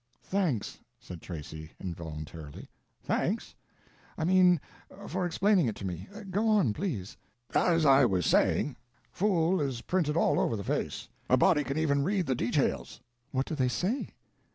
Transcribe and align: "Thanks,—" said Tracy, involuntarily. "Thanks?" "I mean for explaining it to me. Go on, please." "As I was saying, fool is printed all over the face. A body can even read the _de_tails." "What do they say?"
"Thanks,—" 0.23 0.79
said 0.99 1.21
Tracy, 1.21 1.73
involuntarily. 1.79 2.71
"Thanks?" 3.03 3.53
"I 4.17 4.23
mean 4.23 4.59
for 5.05 5.27
explaining 5.27 5.67
it 5.67 5.75
to 5.75 5.85
me. 5.85 6.07
Go 6.31 6.47
on, 6.47 6.73
please." 6.73 7.17
"As 7.53 7.85
I 7.85 8.05
was 8.05 8.25
saying, 8.25 8.77
fool 9.11 9.61
is 9.61 9.81
printed 9.81 10.17
all 10.17 10.39
over 10.39 10.55
the 10.55 10.63
face. 10.63 11.07
A 11.29 11.37
body 11.37 11.63
can 11.63 11.77
even 11.77 12.03
read 12.03 12.25
the 12.25 12.35
_de_tails." 12.35 12.99
"What 13.29 13.45
do 13.45 13.53
they 13.53 13.67
say?" 13.69 14.15